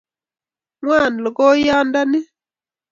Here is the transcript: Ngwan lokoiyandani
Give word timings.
Ngwan 0.81 1.13
lokoiyandani 1.23 2.19